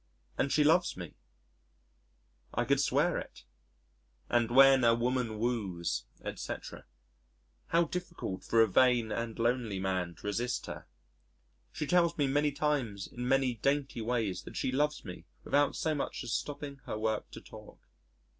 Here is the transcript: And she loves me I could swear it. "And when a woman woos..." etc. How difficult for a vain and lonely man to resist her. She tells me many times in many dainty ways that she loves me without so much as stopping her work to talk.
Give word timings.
And 0.35 0.51
she 0.51 0.63
loves 0.63 0.97
me 0.97 1.13
I 2.55 2.65
could 2.65 2.81
swear 2.81 3.19
it. 3.19 3.43
"And 4.29 4.49
when 4.49 4.83
a 4.83 4.95
woman 4.95 5.37
woos..." 5.37 6.05
etc. 6.25 6.85
How 7.67 7.83
difficult 7.83 8.43
for 8.43 8.61
a 8.61 8.67
vain 8.67 9.11
and 9.11 9.37
lonely 9.37 9.77
man 9.79 10.15
to 10.15 10.25
resist 10.25 10.65
her. 10.65 10.87
She 11.71 11.85
tells 11.85 12.17
me 12.17 12.25
many 12.25 12.51
times 12.51 13.05
in 13.11 13.27
many 13.27 13.53
dainty 13.53 14.01
ways 14.01 14.41
that 14.41 14.57
she 14.57 14.71
loves 14.71 15.05
me 15.05 15.25
without 15.43 15.75
so 15.75 15.93
much 15.93 16.23
as 16.23 16.33
stopping 16.33 16.77
her 16.87 16.97
work 16.97 17.29
to 17.29 17.39
talk. 17.39 17.77